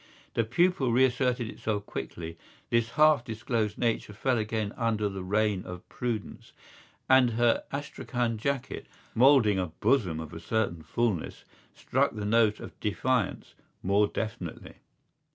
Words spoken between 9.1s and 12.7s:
moulding a bosom of a certain fullness, struck the note